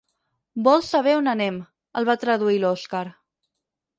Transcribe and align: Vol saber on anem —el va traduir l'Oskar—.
Vol 0.67 0.79
saber 0.85 1.13
on 1.17 1.29
anem 1.33 1.59
—el 2.01 2.09
va 2.11 2.17
traduir 2.25 2.57
l'Oskar—. 2.65 3.05